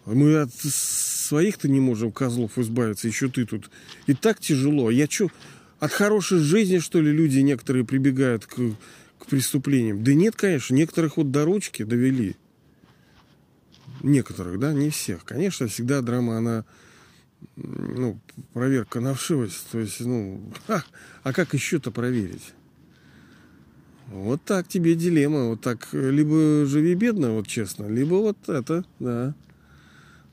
Мы 0.06 0.36
от 0.36 0.54
своих-то 0.54 1.68
не 1.68 1.80
можем 1.80 2.12
козлов 2.12 2.58
избавиться, 2.58 3.08
еще 3.08 3.28
ты 3.28 3.44
тут. 3.44 3.70
И 4.06 4.14
так 4.14 4.40
тяжело. 4.40 4.90
Я 4.90 5.08
что, 5.08 5.28
от 5.80 5.92
хорошей 5.92 6.38
жизни, 6.38 6.78
что 6.78 7.00
ли, 7.00 7.12
люди 7.12 7.40
некоторые 7.40 7.84
прибегают 7.84 8.46
к, 8.46 8.56
к 9.18 9.26
преступлениям? 9.26 10.04
Да 10.04 10.14
нет, 10.14 10.36
конечно, 10.36 10.74
некоторых 10.74 11.16
вот 11.16 11.30
до 11.30 11.44
ручки 11.44 11.82
довели. 11.82 12.36
Некоторых, 14.02 14.58
да, 14.58 14.72
не 14.72 14.90
всех. 14.90 15.24
Конечно, 15.24 15.68
всегда 15.68 16.00
драма, 16.02 16.38
она, 16.38 16.64
ну, 17.56 18.20
проверка 18.52 19.00
на 19.00 19.14
вшивость. 19.14 19.66
То 19.72 19.78
есть, 19.78 20.00
ну, 20.00 20.52
а, 20.68 20.82
а 21.22 21.32
как 21.32 21.54
еще-то 21.54 21.90
проверить? 21.90 22.52
Вот 24.08 24.42
так 24.44 24.68
тебе 24.68 24.94
дилемма. 24.94 25.48
Вот 25.48 25.60
так 25.60 25.88
либо 25.92 26.64
живи 26.66 26.94
бедно, 26.94 27.32
вот 27.32 27.48
честно, 27.48 27.86
либо 27.86 28.14
вот 28.14 28.48
это, 28.48 28.84
да. 29.00 29.34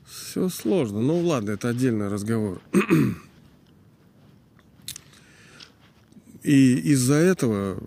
Все 0.06 0.48
сложно. 0.48 1.00
Ну 1.00 1.20
ладно, 1.20 1.52
это 1.52 1.68
отдельный 1.70 2.08
разговор. 2.08 2.60
И 6.42 6.74
из-за 6.92 7.14
этого 7.14 7.82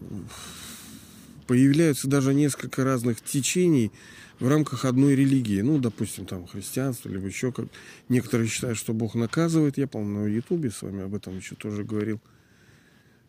появляются 1.47 2.07
даже 2.07 2.33
несколько 2.33 2.83
разных 2.83 3.21
течений 3.21 3.91
в 4.39 4.47
рамках 4.47 4.86
одной 4.86 5.15
религии. 5.15 5.62
Ну, 5.62 5.79
допустим, 5.79 6.25
там 6.25 6.45
христианство, 6.45 7.10
либо 7.10 7.27
еще 7.27 7.51
как. 7.51 7.65
Некоторые 8.10 8.47
считают, 8.47 8.77
что 8.77 8.93
Бог 8.93 9.15
наказывает. 9.15 9.77
Я, 9.77 9.88
по-моему, 9.88 10.25
на 10.25 10.27
Ютубе 10.27 10.69
с 10.69 10.81
вами 10.81 11.03
об 11.03 11.15
этом 11.15 11.38
еще 11.38 11.55
тоже 11.55 11.83
говорил. 11.83 12.19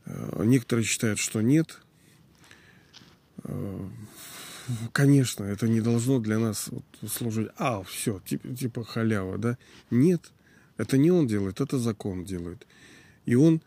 Э, 0.05 0.43
некоторые 0.45 0.85
считают, 0.85 1.19
что 1.19 1.41
нет. 1.41 1.79
Э, 3.45 3.89
конечно, 4.93 5.45
это 5.45 5.69
не 5.69 5.81
должно 5.81 6.19
для 6.19 6.39
нас 6.39 6.71
служить, 7.07 7.49
а, 7.57 7.83
все, 7.83 8.21
типа, 8.27 8.49
типа 8.55 8.85
халява, 8.85 9.39
да? 9.39 9.59
Нет, 9.91 10.33
это 10.77 10.99
не 10.99 11.11
он 11.11 11.27
делает, 11.27 11.61
это 11.61 11.79
закон 11.79 12.25
делает. 12.25 12.67
И 13.25 13.35
он, 13.35 13.63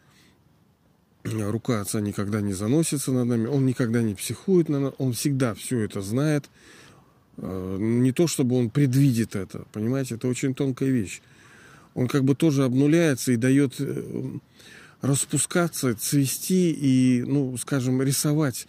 рука 1.24 1.82
отца 1.82 2.02
никогда 2.02 2.42
не 2.42 2.54
заносится 2.54 3.12
над 3.12 3.28
нами, 3.28 3.48
он 3.48 3.66
никогда 3.66 4.02
не 4.02 4.16
психует 4.16 4.70
на 4.70 4.80
нас, 4.80 4.94
он 4.98 5.14
всегда 5.14 5.54
все 5.54 5.80
это 5.80 6.02
знает. 6.02 6.50
Э, 7.38 7.78
не 7.80 8.12
то, 8.12 8.28
чтобы 8.28 8.58
он 8.58 8.70
предвидит 8.70 9.36
это, 9.36 9.66
понимаете, 9.72 10.16
это 10.16 10.28
очень 10.28 10.54
тонкая 10.54 10.90
вещь. 10.90 11.22
Он 11.94 12.08
как 12.08 12.24
бы 12.24 12.36
тоже 12.36 12.64
обнуляется 12.64 13.32
и 13.32 13.38
дает 13.38 13.76
э, 13.80 14.32
распускаться, 15.02 15.94
цвести 15.96 16.72
и, 16.72 17.24
ну, 17.24 17.58
скажем, 17.58 18.02
рисовать 18.02 18.68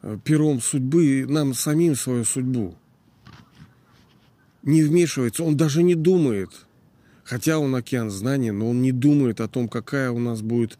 Э, 0.00 0.16
пером 0.22 0.60
судьбы 0.60 1.26
нам 1.28 1.54
самим 1.54 1.96
свою 1.96 2.24
судьбу. 2.24 2.76
Не 4.62 4.82
вмешивается, 4.82 5.42
он 5.42 5.56
даже 5.56 5.82
не 5.82 5.94
думает. 5.94 6.50
Хотя 7.24 7.58
он 7.58 7.74
океан 7.74 8.10
знаний, 8.10 8.52
но 8.52 8.70
он 8.70 8.80
не 8.80 8.92
думает 8.92 9.40
о 9.40 9.48
том, 9.48 9.68
какая 9.68 10.10
у 10.10 10.18
нас 10.18 10.40
будет 10.40 10.78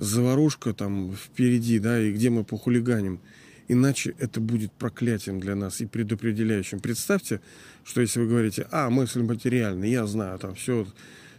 заварушка 0.00 0.72
там 0.72 1.14
впереди, 1.14 1.78
да, 1.78 2.00
и 2.00 2.12
где 2.12 2.30
мы 2.30 2.42
похулиганим. 2.42 3.20
Иначе 3.68 4.14
это 4.18 4.40
будет 4.40 4.72
проклятием 4.72 5.38
для 5.38 5.54
нас 5.54 5.80
и 5.80 5.86
предопределяющим. 5.86 6.80
Представьте, 6.80 7.40
что 7.84 8.00
если 8.00 8.18
вы 8.18 8.26
говорите, 8.26 8.66
а, 8.72 8.90
мысль 8.90 9.22
материальная, 9.22 9.88
я 9.88 10.06
знаю, 10.06 10.38
там 10.38 10.54
все 10.54 10.86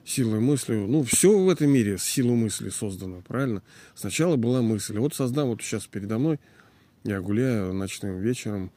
силой 0.05 0.39
мысли, 0.39 0.75
ну, 0.75 1.03
все 1.03 1.37
в 1.37 1.49
этом 1.49 1.69
мире 1.71 1.97
с 1.97 2.03
силой 2.03 2.35
мысли 2.35 2.69
создано, 2.69 3.21
правильно? 3.27 3.63
Сначала 3.95 4.35
была 4.37 4.61
мысль. 4.61 4.97
Вот 4.97 5.13
создам 5.13 5.49
вот 5.49 5.61
сейчас 5.61 5.87
передо 5.87 6.19
мной 6.19 6.39
я 7.03 7.19
гуляю 7.19 7.73
ночным 7.73 8.19
вечером, 8.19 8.71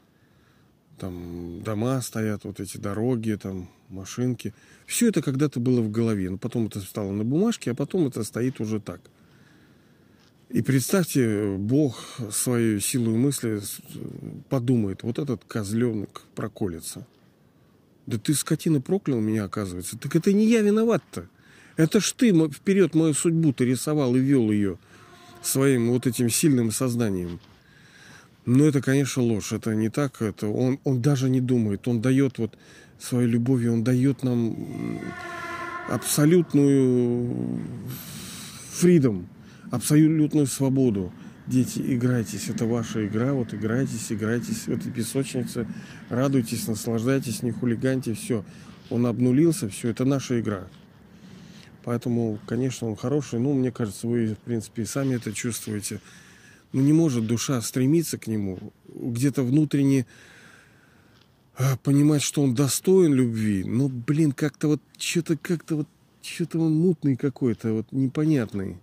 там 0.98 1.62
дома 1.62 2.00
стоят, 2.00 2.44
вот 2.44 2.58
эти 2.58 2.78
дороги, 2.78 3.38
там 3.40 3.70
машинки. 3.88 4.54
Все 4.86 5.08
это 5.08 5.20
когда-то 5.22 5.60
было 5.60 5.82
в 5.82 5.90
голове, 5.90 6.30
но 6.30 6.38
потом 6.38 6.66
это 6.66 6.80
стало 6.80 7.12
на 7.12 7.24
бумажке, 7.24 7.72
а 7.72 7.74
потом 7.74 8.06
это 8.06 8.24
стоит 8.24 8.60
уже 8.60 8.80
так. 8.80 9.00
И 10.54 10.62
представьте, 10.62 11.56
Бог 11.58 12.00
свою 12.30 12.78
силу 12.78 13.16
мысли 13.16 13.60
подумает, 14.48 15.02
вот 15.02 15.18
этот 15.18 15.42
козленок 15.48 16.22
проколется. 16.36 17.04
Да 18.06 18.18
ты, 18.18 18.34
скотина, 18.34 18.80
проклял 18.80 19.18
меня, 19.18 19.46
оказывается. 19.46 19.98
Так 19.98 20.14
это 20.14 20.32
не 20.32 20.46
я 20.46 20.60
виноват-то. 20.60 21.26
Это 21.76 21.98
ж 21.98 22.12
ты 22.12 22.32
вперед 22.50 22.94
мою 22.94 23.14
судьбу 23.14 23.52
ты 23.52 23.64
рисовал 23.64 24.14
и 24.14 24.20
вел 24.20 24.52
ее 24.52 24.78
своим 25.42 25.90
вот 25.90 26.06
этим 26.06 26.30
сильным 26.30 26.70
сознанием. 26.70 27.40
Но 28.46 28.64
это, 28.64 28.80
конечно, 28.80 29.24
ложь. 29.24 29.52
Это 29.52 29.74
не 29.74 29.88
так. 29.88 30.22
Это 30.22 30.46
он, 30.46 30.78
он 30.84 31.02
даже 31.02 31.30
не 31.30 31.40
думает. 31.40 31.88
Он 31.88 32.00
дает 32.00 32.38
вот 32.38 32.56
своей 33.00 33.26
любовью, 33.26 33.72
он 33.72 33.82
дает 33.82 34.22
нам 34.22 35.00
абсолютную 35.88 37.58
фридом, 38.70 39.26
абсолютную 39.74 40.46
свободу. 40.46 41.12
Дети, 41.46 41.82
играйтесь, 41.84 42.48
это 42.48 42.64
ваша 42.64 43.06
игра, 43.06 43.34
вот 43.34 43.52
играйтесь, 43.52 44.10
играйтесь 44.10 44.66
этой 44.66 44.90
песочнице, 44.90 45.66
радуйтесь, 46.08 46.66
наслаждайтесь, 46.66 47.42
не 47.42 47.50
хулиганьте, 47.50 48.14
все. 48.14 48.44
Он 48.88 49.06
обнулился, 49.06 49.68
все, 49.68 49.90
это 49.90 50.04
наша 50.04 50.40
игра. 50.40 50.68
Поэтому, 51.84 52.38
конечно, 52.46 52.88
он 52.88 52.96
хороший. 52.96 53.40
Ну, 53.40 53.52
мне 53.52 53.70
кажется, 53.70 54.06
вы, 54.06 54.34
в 54.34 54.38
принципе, 54.38 54.82
и 54.82 54.86
сами 54.86 55.16
это 55.16 55.32
чувствуете. 55.32 56.00
Ну 56.72 56.80
не 56.80 56.92
может 56.92 57.26
душа 57.26 57.60
стремиться 57.60 58.18
к 58.18 58.26
нему, 58.26 58.72
где-то 58.88 59.44
внутренне 59.44 60.06
а, 61.56 61.76
понимать, 61.76 62.20
что 62.20 62.42
он 62.42 62.54
достоин 62.54 63.14
любви. 63.14 63.62
Но, 63.64 63.88
блин, 63.88 64.32
как-то 64.32 64.66
вот 64.66 64.80
что-то 64.98 65.36
как-то 65.36 65.76
вот 65.76 65.88
что-то 66.20 66.58
он 66.58 66.74
мутный 66.74 67.16
какой-то, 67.16 67.74
вот 67.74 67.92
непонятный. 67.92 68.78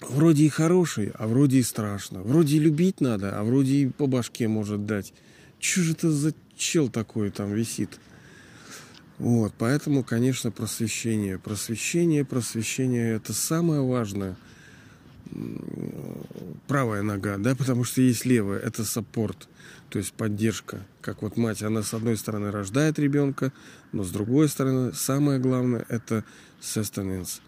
Вроде 0.00 0.44
и 0.44 0.48
хороший, 0.48 1.12
а 1.14 1.26
вроде 1.26 1.58
и 1.58 1.62
страшно. 1.62 2.22
Вроде 2.22 2.56
и 2.56 2.60
любить 2.60 3.00
надо, 3.00 3.38
а 3.38 3.44
вроде 3.44 3.74
и 3.74 3.86
по 3.86 4.06
башке 4.06 4.46
может 4.48 4.86
дать. 4.86 5.14
Что 5.58 5.80
же 5.80 5.92
это 5.92 6.10
за 6.10 6.34
чел 6.56 6.88
такой 6.88 7.30
там 7.30 7.52
висит? 7.52 7.98
Вот, 9.18 9.54
поэтому, 9.56 10.04
конечно, 10.04 10.50
просвещение. 10.50 11.38
Просвещение, 11.38 12.24
просвещение– 12.24 13.14
это 13.16 13.32
самое 13.32 13.80
важное– 13.80 14.36
правая 16.66 17.02
нога, 17.02 17.36
да, 17.38 17.54
потому 17.54 17.84
что 17.84 18.00
есть 18.00 18.24
левая, 18.24 18.58
это 18.58 18.84
саппорт, 18.84 19.48
то 19.88 19.98
есть 19.98 20.12
поддержка. 20.12 20.86
Как 21.00 21.22
вот 21.22 21.36
мать, 21.36 21.62
она 21.62 21.82
с 21.82 21.94
одной 21.94 22.16
стороны 22.16 22.50
рождает 22.50 22.98
ребенка, 22.98 23.52
но 23.92 24.04
с 24.04 24.10
другой 24.10 24.48
стороны 24.48 24.92
самое 24.92 25.38
главное 25.38 25.84
это 25.88 26.24
sustenance, 26.60 27.40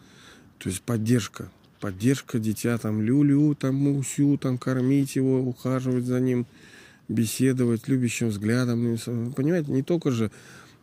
то 0.59 0.69
есть 0.69 0.83
поддержка. 0.83 1.51
Поддержка 1.81 2.39
дитя, 2.39 2.79
там 2.79 3.01
люлю, 3.01 3.55
там 3.55 3.75
мусю, 3.75 4.39
там 4.39 4.59
кормить 4.59 5.17
его, 5.17 5.41
ухаживать 5.41 6.05
за 6.05 6.21
ним, 6.21 6.47
беседовать 7.09 7.89
любящим 7.89 8.29
взглядом. 8.29 8.99
Понимаете, 9.35 9.73
не 9.73 9.83
только 9.83 10.11
же 10.11 10.31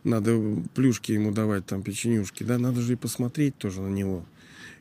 надо 0.04 0.38
плюшки 0.74 1.12
ему 1.12 1.32
давать, 1.32 1.66
там, 1.66 1.82
печенюшки, 1.82 2.44
да, 2.44 2.58
надо 2.58 2.80
же 2.80 2.94
и 2.94 2.96
посмотреть 2.96 3.58
тоже 3.58 3.80
на 3.80 3.88
него. 3.88 4.24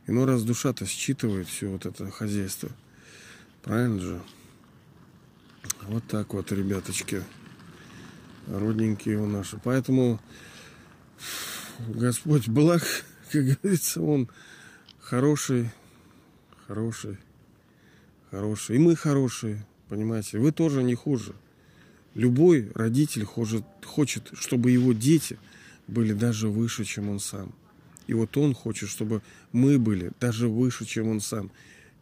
И 0.07 0.11
ну 0.11 0.25
раз 0.25 0.43
душа-то 0.43 0.85
считывает 0.85 1.47
все 1.47 1.67
вот 1.67 1.85
это 1.85 2.09
хозяйство. 2.11 2.69
Правильно 3.63 3.99
же? 3.99 4.21
Вот 5.87 6.03
так 6.07 6.33
вот, 6.33 6.51
ребяточки. 6.51 7.23
Родненькие 8.47 9.19
у 9.19 9.25
наши. 9.25 9.59
Поэтому 9.63 10.19
Господь 11.79 12.47
благ, 12.47 12.83
как 13.31 13.45
говорится, 13.45 14.01
Он 14.01 14.29
хороший, 14.99 15.71
хороший, 16.67 17.17
хороший. 18.31 18.75
И 18.75 18.79
мы 18.79 18.95
хорошие, 18.95 19.65
понимаете. 19.89 20.39
Вы 20.39 20.51
тоже 20.51 20.83
не 20.83 20.95
хуже. 20.95 21.33
Любой 22.13 22.71
родитель 22.75 23.25
хочет, 23.25 23.63
хочет, 23.83 24.31
чтобы 24.33 24.71
его 24.71 24.93
дети 24.93 25.37
были 25.87 26.13
даже 26.13 26.47
выше, 26.47 26.85
чем 26.85 27.09
он 27.09 27.19
сам. 27.19 27.53
И 28.07 28.13
вот 28.13 28.37
он 28.37 28.53
хочет, 28.53 28.89
чтобы 28.89 29.21
мы 29.51 29.79
были 29.79 30.11
даже 30.19 30.47
выше, 30.47 30.85
чем 30.85 31.09
он 31.09 31.19
сам. 31.19 31.51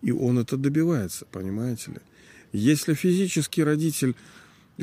И 0.02 0.12
он 0.12 0.38
это 0.38 0.58
добивается, 0.58 1.26
понимаете 1.26 1.92
ли. 1.92 1.98
Если 2.52 2.94
физический 2.94 3.64
родитель 3.64 4.16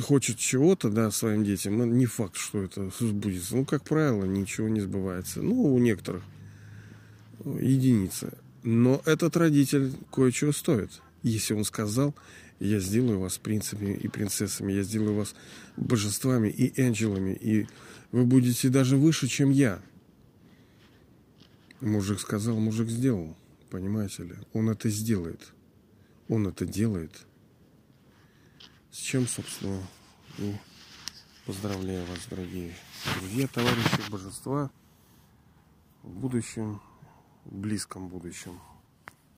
хочет 0.00 0.38
чего-то, 0.38 0.90
да, 0.90 1.10
своим 1.10 1.44
детям, 1.44 1.78
ну, 1.78 1.84
не 1.84 2.06
факт, 2.06 2.36
что 2.36 2.62
это 2.62 2.90
сбудется. 2.98 3.56
Ну, 3.56 3.64
как 3.64 3.84
правило, 3.84 4.24
ничего 4.24 4.68
не 4.68 4.80
сбывается. 4.80 5.42
Ну, 5.42 5.74
у 5.74 5.78
некоторых 5.78 6.22
единицы. 7.44 8.32
Но 8.62 9.00
этот 9.06 9.36
родитель 9.36 9.92
кое-чего 10.12 10.52
стоит. 10.52 10.90
Если 11.22 11.54
он 11.54 11.64
сказал, 11.64 12.14
я 12.58 12.78
сделаю 12.78 13.20
вас 13.20 13.38
принцами 13.38 13.94
и 13.94 14.08
принцессами, 14.08 14.72
я 14.72 14.82
сделаю 14.82 15.14
вас 15.14 15.34
божествами 15.76 16.48
и 16.48 16.80
ангелами, 16.80 17.32
и 17.32 17.66
вы 18.12 18.24
будете 18.24 18.68
даже 18.68 18.96
выше, 18.96 19.28
чем 19.28 19.50
я. 19.50 19.80
Мужик 21.80 22.20
сказал, 22.20 22.58
мужик 22.58 22.88
сделал. 22.88 23.36
Понимаете 23.70 24.24
ли? 24.24 24.34
Он 24.52 24.68
это 24.68 24.90
сделает. 24.90 25.52
Он 26.28 26.46
это 26.46 26.66
делает. 26.66 27.26
С 28.90 28.98
чем, 28.98 29.26
собственно, 29.26 29.80
и 30.38 30.54
поздравляю 31.46 32.04
вас, 32.06 32.18
дорогие 32.28 32.74
друзья, 33.18 33.46
товарищи 33.46 34.10
божества 34.10 34.70
в 36.02 36.10
будущем, 36.10 36.80
близком 37.44 38.08
будущем. 38.08 38.58